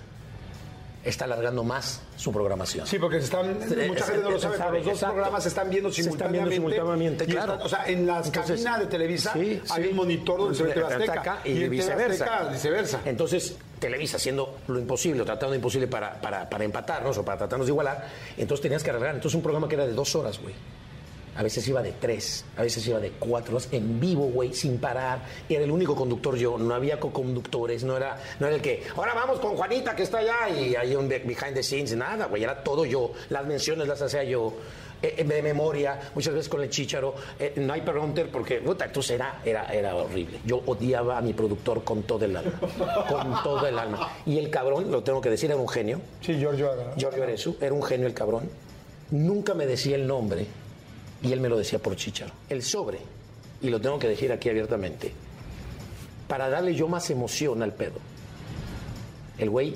está 1.03 1.25
alargando 1.25 1.63
más 1.63 2.01
su 2.15 2.31
programación. 2.31 2.88
Sí, 2.88 2.97
porque 2.97 3.19
se 3.19 3.25
están, 3.25 3.59
mucha 3.88 4.06
gente 4.06 4.24
no 4.24 4.31
lo 4.31 4.39
sabe, 4.39 4.56
pero 4.57 4.71
los 4.71 4.86
dos 4.86 4.94
Exacto. 4.94 5.14
programas 5.14 5.44
se 5.44 5.49
están 5.49 5.69
viendo 5.69 5.92
Se 5.92 6.02
están 6.02 6.14
simultáneamente. 6.18 6.49
viendo 6.49 6.69
simultáneamente, 6.71 7.23
Y 7.25 7.28
claro. 7.28 7.52
están- 7.54 7.66
o 7.66 7.69
sea, 7.69 7.85
en 7.87 8.07
las 8.07 8.25
Entonces, 8.28 8.56
cabinas 8.64 8.80
de 8.80 8.85
Televisa 8.87 9.33
sí, 9.33 9.61
hay 9.69 9.83
sí. 9.83 9.90
un 9.90 9.95
monitor 9.95 10.40
donde 10.40 10.56
se 10.56 10.64
ve 10.64 10.73
TV 10.73 10.85
Azteca. 10.87 11.40
Y, 11.44 11.54
TV 11.54 11.69
viceversa. 11.69 12.25
Azteca, 12.25 12.49
viceversa. 12.52 13.02
Entonces, 13.06 13.56
Televisa 13.80 14.18
haciendo 14.18 14.57
lo 14.68 14.80
imposible, 14.80 15.21
o 15.21 15.25
tratando 15.25 15.49
lo 15.52 15.56
imposible 15.57 15.87
para, 15.87 16.19
para, 16.19 16.49
para 16.49 16.64
empatarnos 16.64 17.16
o 17.19 17.23
para 17.25 17.37
tratarnos 17.37 17.68
de 17.68 17.71
igualar, 17.71 18.07
entonces 18.37 18.64
tenías 18.64 18.83
que 18.83 18.90
alargar. 18.90 19.14
Entonces, 19.16 19.35
un 19.35 19.44
programa 19.44 19.68
que 19.68 19.75
era 19.75 19.85
de 19.85 19.94
dos 19.94 20.16
horas, 20.16 20.40
güey. 20.42 20.56
A 21.37 21.44
veces 21.44 21.68
iba 21.68 21.81
de 21.81 21.92
tres, 21.92 22.45
a 22.56 22.61
veces 22.61 22.87
iba 22.87 22.99
de 22.99 23.11
cuatro 23.11 23.57
en 23.71 23.99
vivo, 23.99 24.27
güey, 24.27 24.54
sin 24.54 24.77
parar. 24.77 25.19
Era 25.49 25.63
el 25.65 25.71
único 25.71 25.95
conductor 25.95 26.35
yo, 26.37 26.57
no 26.57 26.73
había 26.73 26.99
co-conductores, 26.99 27.83
no 27.83 27.97
era, 27.97 28.18
no 28.39 28.47
era 28.47 28.56
el 28.56 28.61
que, 28.61 28.83
ahora 28.95 29.13
vamos 29.13 29.39
con 29.39 29.56
Juanita 29.57 29.95
que 29.95 30.04
está 30.04 30.19
allá 30.19 30.49
y 30.49 30.75
hay 30.75 30.95
un 30.95 31.09
be- 31.09 31.19
behind 31.19 31.54
the 31.54 31.61
scenes, 31.63 31.95
nada, 31.95 32.27
güey, 32.27 32.44
era 32.44 32.63
todo 32.63 32.85
yo. 32.85 33.11
Las 33.30 33.45
menciones 33.45 33.87
las 33.87 34.01
hacía 34.01 34.23
yo. 34.23 34.54
eh, 35.01 35.13
eh, 35.18 35.23
de 35.25 35.42
memoria, 35.44 35.99
muchas 36.15 36.33
veces 36.33 36.47
con 36.47 36.63
el 36.63 36.69
chicharo, 36.69 37.13
eh, 37.37 37.51
no 37.57 37.73
hay 37.73 37.81
pregunter 37.81 38.30
porque, 38.31 38.59
puta, 38.59 38.85
entonces 38.85 39.11
era, 39.11 39.42
era, 39.44 39.65
era 39.73 39.94
horrible. 39.94 40.39
Yo 40.45 40.61
odiaba 40.65 41.18
a 41.18 41.21
mi 41.21 41.33
productor 41.33 41.83
con 41.83 42.04
todo 42.04 42.23
el 42.23 42.35
alma, 42.37 42.54
con 43.09 43.44
todo 43.44 43.68
el 43.68 43.77
alma. 43.77 44.09
Y 44.25 44.37
el 44.39 44.49
cabrón, 44.49 44.89
lo 44.89 45.04
tengo 45.04 45.19
que 45.19 45.30
decir, 45.30 45.51
era 45.51 45.59
un 45.59 45.68
genio. 45.68 45.99
Sí, 46.21 46.37
Giorgio 46.39 46.71
Aga. 46.71 46.94
Giorgio 46.95 47.23
Arezu, 47.23 47.57
era 47.59 47.73
un 47.73 47.83
genio 47.83 48.07
el 48.07 48.13
cabrón. 48.13 48.49
Nunca 49.11 49.54
me 49.54 49.65
decía 49.68 49.97
el 49.97 50.07
nombre 50.07 50.47
y 51.22 51.31
él 51.34 51.40
me 51.42 51.50
lo 51.50 51.57
decía 51.57 51.80
por 51.80 51.95
chicharo. 51.95 52.31
El 52.50 52.62
sobre, 52.64 53.00
y 53.62 53.69
lo 53.69 53.80
tengo 53.81 53.98
que 54.00 54.07
decir 54.07 54.31
aquí 54.31 54.50
abiertamente, 54.50 55.12
para 56.28 56.50
darle 56.50 56.74
yo 56.76 56.88
más 56.88 57.10
emoción 57.10 57.62
al 57.64 57.74
pedo. 57.74 57.95
El 59.38 59.50
güey 59.50 59.76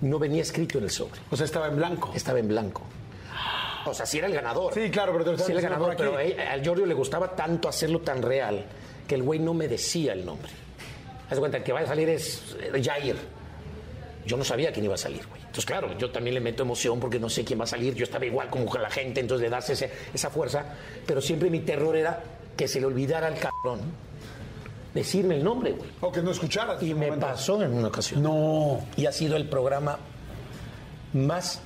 no 0.00 0.18
venía 0.18 0.42
escrito 0.42 0.78
en 0.78 0.84
el 0.84 0.90
sobre, 0.90 1.20
O 1.30 1.36
sea, 1.36 1.44
estaba 1.46 1.68
en 1.68 1.76
blanco. 1.76 2.12
estaba 2.14 2.38
en 2.38 2.48
blanco. 2.48 2.82
O 3.86 3.94
sea, 3.94 4.04
sí 4.04 4.18
era 4.18 4.26
el 4.26 4.34
ganador. 4.34 4.74
Sí, 4.74 4.90
claro, 4.90 5.12
pero 5.12 5.24
te 5.24 5.30
lo 5.32 5.38
Sí 5.38 5.44
era 5.52 5.60
el 5.60 5.62
ganador, 5.62 5.94
pero 5.96 6.16
a- 6.16 6.52
al 6.52 6.62
Giorgio 6.62 6.86
le 6.86 6.94
gustaba 6.94 7.36
tanto 7.36 7.68
hacerlo 7.68 8.00
tan 8.00 8.20
real 8.20 8.64
que 9.06 9.14
el 9.14 9.22
güey 9.22 9.38
no 9.38 9.54
me 9.54 9.68
decía 9.68 10.12
el 10.12 10.24
nombre. 10.26 10.50
Haz 11.30 11.38
cuenta, 11.38 11.58
el 11.58 11.62
que 11.62 11.72
vaya 11.72 11.86
a 11.86 11.88
salir 11.88 12.08
es 12.08 12.56
eh, 12.60 12.82
Jair. 12.82 13.16
Yo 14.26 14.36
no 14.36 14.44
sabía 14.44 14.72
quién 14.72 14.84
iba 14.84 14.94
a 14.94 14.98
salir, 14.98 15.26
güey. 15.28 15.40
Entonces, 15.40 15.64
claro, 15.64 15.96
yo 15.98 16.10
también 16.10 16.34
le 16.34 16.40
meto 16.40 16.62
emoción 16.64 16.98
porque 17.00 17.18
no 17.18 17.28
sé 17.30 17.44
quién 17.44 17.60
va 17.60 17.64
a 17.64 17.68
salir. 17.68 17.94
Yo 17.94 18.04
estaba 18.04 18.26
igual 18.26 18.50
como 18.50 18.72
la 18.74 18.90
gente, 18.90 19.20
entonces 19.20 19.42
de 19.44 19.50
darse 19.50 19.74
ese- 19.74 19.90
esa 20.12 20.30
fuerza. 20.30 20.64
Pero 21.06 21.20
siempre 21.20 21.48
mi 21.48 21.60
terror 21.60 21.96
era 21.96 22.22
que 22.56 22.66
se 22.68 22.80
le 22.80 22.86
olvidara 22.86 23.28
al 23.28 23.38
cabrón 23.38 23.80
decirme 24.94 25.36
el 25.36 25.44
nombre, 25.44 25.72
güey. 25.72 25.90
O 26.00 26.10
que 26.10 26.22
no 26.22 26.30
escucharas. 26.32 26.82
Y 26.82 26.94
me 26.94 27.06
momento. 27.06 27.26
pasó 27.26 27.62
en 27.62 27.72
una 27.72 27.88
ocasión. 27.88 28.22
No. 28.22 28.80
Y 28.96 29.06
ha 29.06 29.12
sido 29.12 29.36
el 29.36 29.48
programa 29.48 29.98
más 31.12 31.60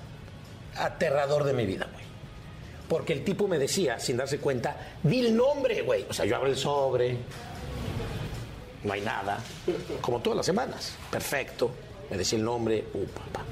aterrador 0.77 1.45
de 1.45 1.53
mi 1.53 1.65
vida, 1.65 1.87
güey. 1.93 2.05
Porque 2.89 3.13
el 3.13 3.25
tipo 3.25 3.47
me 3.47 3.59
decía, 3.59 4.01
sin 4.01 4.17
darse 4.17 4.39
cuenta, 4.39 4.77
di 5.03 5.21
el 5.25 5.37
nombre, 5.37 5.83
güey. 5.83 6.05
O 6.11 6.13
sea, 6.13 6.25
yo 6.27 6.35
abro 6.37 6.49
el 6.49 6.57
sobre, 6.57 7.17
no 8.83 8.93
hay 8.93 9.01
nada, 9.01 9.39
como 10.01 10.19
todas 10.21 10.39
las 10.39 10.47
semanas. 10.47 10.95
Perfecto. 11.11 11.71
Me 12.11 12.19
decía 12.19 12.39
el 12.39 12.45
nombre, 12.45 12.85
uh, 12.93 13.05
papá. 13.07 13.45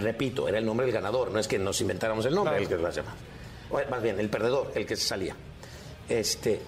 Repito, 0.00 0.48
era 0.48 0.58
el 0.58 0.66
nombre 0.66 0.86
del 0.86 0.94
ganador, 0.94 1.30
no 1.30 1.38
es 1.38 1.48
que 1.48 1.58
nos 1.58 1.80
inventáramos 1.80 2.24
el 2.26 2.34
nombre, 2.34 2.56
el 2.58 2.68
que 2.68 2.76
lo 2.76 2.90
llama. 2.90 3.14
Más 3.90 4.02
bien, 4.02 4.20
el 4.20 4.28
perdedor, 4.28 4.70
el 4.74 4.86
que 4.86 4.96
se 4.96 5.06
salía. 5.06 5.34
Este, 6.08 6.60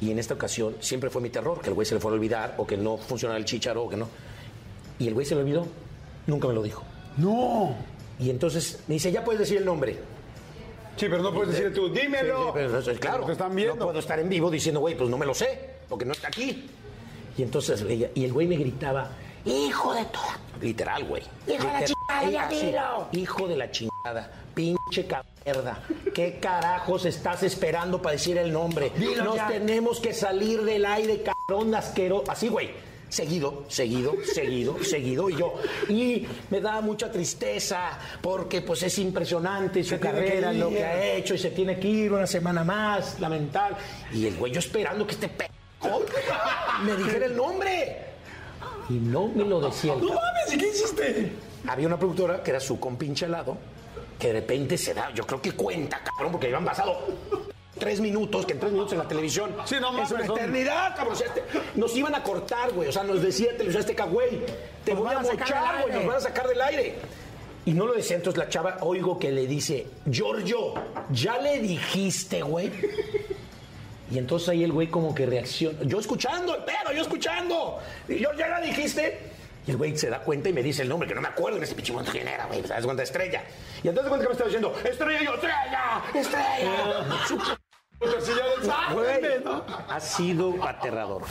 y 0.00 0.10
en 0.10 0.18
esta 0.18 0.34
ocasión 0.34 0.76
siempre 0.80 1.10
fue 1.10 1.20
mi 1.20 1.30
terror, 1.30 1.60
que 1.60 1.68
el 1.68 1.74
güey 1.74 1.84
se 1.84 1.94
le 1.94 2.00
fuera 2.00 2.14
a 2.14 2.18
olvidar, 2.18 2.54
o 2.58 2.66
que 2.66 2.76
no 2.76 2.96
funcionara 2.96 3.38
el 3.38 3.44
chicharo, 3.44 3.84
o 3.84 3.88
que 3.88 3.96
no. 3.96 4.08
Y 4.98 5.08
el 5.08 5.14
güey 5.14 5.26
se 5.26 5.34
le 5.34 5.42
olvidó, 5.42 5.66
nunca 6.26 6.48
me 6.48 6.54
lo 6.54 6.62
dijo. 6.62 6.84
No. 7.16 7.74
Y 8.18 8.30
entonces 8.30 8.80
me 8.86 8.94
dice, 8.94 9.12
ya 9.12 9.24
puedes 9.24 9.40
decir 9.40 9.58
el 9.58 9.64
nombre. 9.64 9.98
Sí, 10.96 11.06
pero 11.08 11.22
no 11.22 11.32
puedes 11.32 11.50
decirle 11.50 11.70
tú, 11.72 11.88
dímelo. 11.88 12.38
Sí, 12.38 12.44
sí, 12.46 12.50
pero 12.54 12.78
eso 12.78 12.90
es 12.90 12.98
claro. 12.98 13.24
Te 13.24 13.32
están 13.32 13.54
viendo. 13.54 13.76
No 13.76 13.84
puedo 13.86 13.98
estar 13.98 14.18
en 14.18 14.28
vivo 14.28 14.50
diciendo, 14.50 14.80
güey, 14.80 14.96
pues 14.96 15.10
no 15.10 15.18
me 15.18 15.26
lo 15.26 15.34
sé, 15.34 15.76
porque 15.88 16.04
no 16.04 16.12
está 16.12 16.28
aquí. 16.28 16.68
Y 17.36 17.42
entonces, 17.42 17.84
y 18.14 18.24
el 18.24 18.32
güey 18.32 18.48
me 18.48 18.56
gritaba, 18.56 19.10
hijo 19.44 19.94
de 19.94 20.04
toda. 20.06 20.38
Literal, 20.60 21.04
güey. 21.04 21.22
Hijo 21.46 21.66
de 21.66 21.72
la 21.72 21.84
chingada, 21.84 23.08
Hijo 23.12 23.48
de 23.48 23.56
la 23.56 23.70
chingada, 23.70 24.30
pinche 24.54 25.06
caberda. 25.06 25.78
¿Qué 26.14 26.38
carajos 26.40 27.04
estás 27.04 27.42
esperando 27.42 28.02
para 28.02 28.12
decir 28.12 28.38
el 28.38 28.52
nombre? 28.52 28.92
Nos 29.22 29.46
tenemos 29.46 30.00
que 30.00 30.12
salir 30.12 30.62
del 30.62 30.84
aire, 30.84 31.22
cabrón 31.22 31.74
asqueroso. 31.74 32.30
Así, 32.30 32.48
güey. 32.48 32.88
Seguido, 33.08 33.64
seguido, 33.68 34.12
seguido, 34.34 34.84
seguido. 34.84 35.30
Y 35.30 35.36
yo, 35.36 35.54
y 35.88 36.26
me 36.50 36.60
da 36.60 36.82
mucha 36.82 37.10
tristeza 37.10 37.98
porque 38.20 38.60
pues 38.60 38.82
es 38.82 38.98
impresionante 38.98 39.82
su 39.82 39.94
que 39.94 40.00
carrera, 40.00 40.52
lo 40.52 40.68
que 40.68 40.84
ha 40.84 41.14
hecho 41.14 41.34
y 41.34 41.38
se 41.38 41.50
tiene 41.52 41.80
que 41.80 41.88
ir 41.88 42.12
una 42.12 42.26
semana 42.26 42.64
más, 42.64 43.18
lamentable. 43.18 43.78
Y 44.12 44.26
el 44.26 44.36
güey 44.36 44.52
yo 44.52 44.58
esperando 44.58 45.06
que 45.06 45.12
este 45.12 45.28
p 45.28 45.48
me 46.84 46.96
dijera 46.96 47.26
el 47.26 47.36
nombre. 47.36 48.07
Y 48.88 48.94
no 48.94 49.28
me 49.28 49.44
lo 49.44 49.60
decía 49.60 49.92
el 49.94 50.00
No 50.00 50.08
mames, 50.14 50.52
¿y 50.52 50.58
qué 50.58 50.68
hiciste? 50.68 51.32
Había 51.66 51.86
una 51.86 51.98
productora 51.98 52.42
que 52.42 52.50
era 52.50 52.60
su 52.60 52.78
compinche 52.80 53.26
al 53.26 53.32
lado, 53.32 53.56
que 54.18 54.28
de 54.28 54.32
repente 54.34 54.78
se 54.78 54.94
da, 54.94 55.12
yo 55.14 55.26
creo 55.26 55.40
que 55.42 55.52
cuenta, 55.52 56.00
cabrón, 56.02 56.32
porque 56.32 56.46
habían 56.46 56.64
pasado 56.64 56.98
tres 57.78 58.00
minutos, 58.00 58.44
que 58.46 58.54
en 58.54 58.60
tres 58.60 58.72
minutos 58.72 58.92
en 58.94 58.98
la 58.98 59.06
televisión 59.08 59.54
Sí, 59.64 59.76
no 59.80 59.88
es 59.88 59.92
mames, 59.94 60.10
una 60.10 60.26
son- 60.26 60.38
eternidad, 60.38 60.96
cabrón. 60.96 61.14
O 61.14 61.16
sea, 61.16 61.26
este- 61.28 61.42
nos 61.76 61.94
iban 61.96 62.14
a 62.14 62.22
cortar, 62.22 62.72
güey. 62.72 62.88
O 62.88 62.92
sea, 62.92 63.04
nos 63.04 63.22
decía 63.22 63.50
Televisión 63.52 63.82
Azteca, 63.82 64.04
güey, 64.06 64.40
te 64.84 64.94
Nos 64.94 65.02
voy 65.04 65.14
a 65.14 65.18
mochar, 65.20 65.82
güey, 65.82 65.94
nos 65.94 66.06
van 66.06 66.16
a 66.16 66.20
sacar 66.20 66.48
del 66.48 66.60
aire. 66.60 66.94
Y 67.66 67.72
no 67.74 67.86
lo 67.86 67.92
decía, 67.92 68.16
entonces 68.16 68.38
la 68.38 68.48
chava, 68.48 68.78
oigo 68.80 69.18
que 69.18 69.30
le 69.30 69.46
dice, 69.46 69.86
Giorgio, 70.10 70.72
¿ya 71.10 71.38
le 71.38 71.58
dijiste, 71.60 72.40
güey? 72.42 72.72
Y 74.10 74.18
entonces 74.18 74.48
ahí 74.48 74.64
el 74.64 74.72
güey 74.72 74.88
como 74.88 75.14
que 75.14 75.26
reacciona. 75.26 75.78
Yo 75.82 76.00
escuchando 76.00 76.54
el 76.54 76.64
pedo, 76.64 76.92
yo 76.94 77.02
escuchando. 77.02 77.78
Y 78.08 78.18
yo, 78.18 78.32
¿ya 78.34 78.48
la 78.48 78.60
dijiste? 78.60 79.18
Y 79.66 79.70
el 79.70 79.76
güey 79.76 79.96
se 79.98 80.08
da 80.08 80.20
cuenta 80.20 80.48
y 80.48 80.52
me 80.54 80.62
dice 80.62 80.82
el 80.82 80.88
nombre, 80.88 81.06
que 81.06 81.14
no 81.14 81.20
me 81.20 81.28
acuerdo 81.28 81.58
en 81.58 81.62
este 81.62 81.74
pinche 81.74 81.92
quién 82.10 82.26
era, 82.26 82.46
güey. 82.46 82.62
¿Te 82.62 82.68
das 82.68 82.84
cuenta? 82.84 83.02
Estrella. 83.02 83.42
Y 83.82 83.88
entonces 83.88 84.08
cuenta 84.08 84.24
que 84.24 84.28
me 84.28 84.32
estaba 84.32 84.48
diciendo, 84.48 84.74
Estrella, 84.82 85.22
yo, 85.22 85.34
Estrella, 85.34 86.02
Estrella. 86.14 87.04
Güey, 88.94 89.44
ha 89.88 90.00
sido 90.00 90.64
aterrador. 90.64 91.22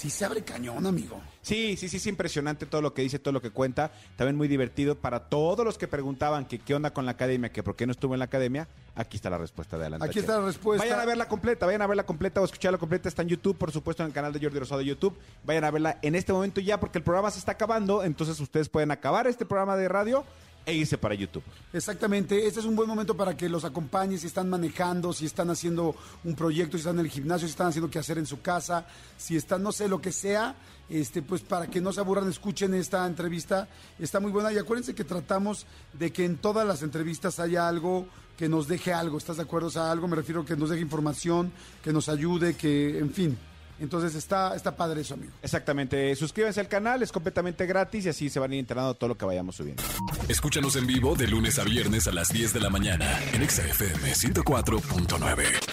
Sí 0.00 0.08
se 0.08 0.24
abre 0.24 0.42
cañón, 0.42 0.86
amigo. 0.86 1.20
Sí, 1.42 1.76
sí, 1.76 1.86
sí, 1.90 1.98
es 1.98 2.06
impresionante 2.06 2.64
todo 2.64 2.80
lo 2.80 2.94
que 2.94 3.02
dice, 3.02 3.18
todo 3.18 3.32
lo 3.32 3.42
que 3.42 3.50
cuenta. 3.50 3.92
También 4.16 4.34
muy 4.34 4.48
divertido 4.48 4.94
para 4.94 5.28
todos 5.28 5.62
los 5.62 5.76
que 5.76 5.88
preguntaban 5.88 6.46
que 6.46 6.58
qué 6.58 6.74
onda 6.74 6.94
con 6.94 7.04
la 7.04 7.10
academia, 7.10 7.52
que 7.52 7.62
por 7.62 7.76
qué 7.76 7.84
no 7.84 7.92
estuvo 7.92 8.14
en 8.14 8.20
la 8.20 8.24
academia. 8.24 8.66
Aquí 8.94 9.18
está 9.18 9.28
la 9.28 9.36
respuesta 9.36 9.76
de 9.76 9.84
Alan 9.84 10.02
Aquí 10.02 10.20
está 10.20 10.38
la 10.38 10.46
respuesta. 10.46 10.86
Vayan 10.86 11.00
a 11.00 11.04
verla 11.04 11.28
completa, 11.28 11.66
vayan 11.66 11.82
a 11.82 11.86
verla 11.86 12.06
completa 12.06 12.40
o 12.40 12.46
escucharla 12.46 12.78
completa. 12.78 13.10
Está 13.10 13.20
en 13.20 13.28
YouTube, 13.28 13.58
por 13.58 13.72
supuesto, 13.72 14.02
en 14.02 14.06
el 14.06 14.14
canal 14.14 14.32
de 14.32 14.40
Jordi 14.40 14.58
Rosado 14.58 14.78
de 14.78 14.86
YouTube. 14.86 15.18
Vayan 15.44 15.64
a 15.64 15.70
verla 15.70 15.98
en 16.00 16.14
este 16.14 16.32
momento 16.32 16.62
ya 16.62 16.80
porque 16.80 16.96
el 16.96 17.04
programa 17.04 17.30
se 17.30 17.38
está 17.38 17.52
acabando. 17.52 18.02
Entonces 18.02 18.40
ustedes 18.40 18.70
pueden 18.70 18.92
acabar 18.92 19.26
este 19.26 19.44
programa 19.44 19.76
de 19.76 19.86
radio 19.86 20.24
e 20.66 20.74
irse 20.74 20.98
para 20.98 21.14
YouTube. 21.14 21.42
Exactamente, 21.72 22.46
este 22.46 22.60
es 22.60 22.66
un 22.66 22.76
buen 22.76 22.88
momento 22.88 23.16
para 23.16 23.36
que 23.36 23.48
los 23.48 23.64
acompañes 23.64 24.20
si 24.20 24.26
están 24.26 24.48
manejando, 24.48 25.12
si 25.12 25.26
están 25.26 25.50
haciendo 25.50 25.94
un 26.24 26.34
proyecto, 26.34 26.76
si 26.76 26.82
están 26.82 26.98
en 26.98 27.06
el 27.06 27.10
gimnasio, 27.10 27.46
si 27.46 27.52
están 27.52 27.68
haciendo 27.68 27.90
qué 27.90 27.98
hacer 27.98 28.18
en 28.18 28.26
su 28.26 28.40
casa, 28.40 28.86
si 29.16 29.36
están, 29.36 29.62
no 29.62 29.72
sé, 29.72 29.88
lo 29.88 30.00
que 30.00 30.12
sea, 30.12 30.54
este, 30.88 31.22
pues 31.22 31.42
para 31.42 31.68
que 31.68 31.80
no 31.80 31.92
se 31.92 32.00
aburran, 32.00 32.28
escuchen 32.28 32.74
esta 32.74 33.06
entrevista, 33.06 33.68
está 33.98 34.20
muy 34.20 34.32
buena 34.32 34.52
y 34.52 34.58
acuérdense 34.58 34.94
que 34.94 35.04
tratamos 35.04 35.66
de 35.92 36.12
que 36.12 36.24
en 36.24 36.36
todas 36.36 36.66
las 36.66 36.82
entrevistas 36.82 37.38
haya 37.38 37.68
algo 37.68 38.06
que 38.36 38.48
nos 38.48 38.68
deje 38.68 38.92
algo, 38.92 39.18
¿estás 39.18 39.36
de 39.36 39.42
acuerdo? 39.42 39.68
O 39.68 39.70
sea, 39.70 39.90
algo 39.90 40.08
me 40.08 40.16
refiero 40.16 40.44
que 40.44 40.56
nos 40.56 40.70
deje 40.70 40.82
información, 40.82 41.52
que 41.82 41.92
nos 41.92 42.08
ayude, 42.08 42.54
que, 42.54 42.98
en 42.98 43.12
fin, 43.12 43.38
entonces 43.80 44.14
está, 44.14 44.54
está 44.54 44.76
padre 44.76 45.00
eso, 45.00 45.14
amigo. 45.14 45.32
Exactamente. 45.42 46.14
Suscríbanse 46.16 46.60
al 46.60 46.68
canal, 46.68 47.02
es 47.02 47.12
completamente 47.12 47.66
gratis 47.66 48.06
y 48.06 48.08
así 48.08 48.30
se 48.30 48.38
van 48.38 48.50
a 48.52 48.54
ir 48.54 48.60
enterando 48.60 48.94
todo 48.94 49.08
lo 49.08 49.18
que 49.18 49.24
vayamos 49.24 49.56
subiendo. 49.56 49.82
Escúchanos 50.28 50.76
en 50.76 50.86
vivo 50.86 51.14
de 51.14 51.28
lunes 51.28 51.58
a 51.58 51.64
viernes 51.64 52.06
a 52.06 52.12
las 52.12 52.28
10 52.28 52.52
de 52.52 52.60
la 52.60 52.70
mañana 52.70 53.18
en 53.32 53.42
Exa 53.42 53.62
FM 53.62 54.12
104.9. 54.12 55.69